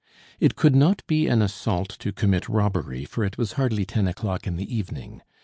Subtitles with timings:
[0.39, 4.47] It could not be an assault to commit robbery, for it was hardly ten o'clock
[4.47, 5.21] in the evening.